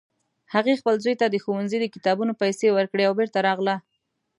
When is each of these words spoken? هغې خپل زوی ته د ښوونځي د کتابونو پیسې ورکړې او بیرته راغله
هغې 0.53 0.73
خپل 0.79 0.95
زوی 1.03 1.15
ته 1.21 1.25
د 1.29 1.35
ښوونځي 1.43 1.77
د 1.81 1.85
کتابونو 1.95 2.33
پیسې 2.41 2.67
ورکړې 2.77 3.03
او 3.07 3.13
بیرته 3.19 3.39
راغله 3.47 3.75